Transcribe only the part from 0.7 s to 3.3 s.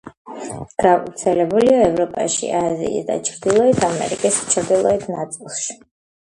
გავრცელებულია ევროპაში, აზიის და